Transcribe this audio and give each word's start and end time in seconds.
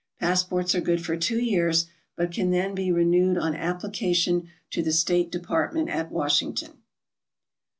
Passports 0.19 0.73
are 0.73 0.81
good 0.81 1.05
for 1.05 1.15
two 1.15 1.37
years, 1.37 1.85
but 2.15 2.31
can 2.31 2.49
then 2.49 2.73
be 2.73 2.91
renewed 2.91 3.37
on 3.37 3.55
application 3.55 4.49
to 4.71 4.81
the 4.81 4.91
State 4.91 5.31
Department 5.31 5.89
at 5.89 6.11
Wash 6.11 6.39
ington. 6.41 6.71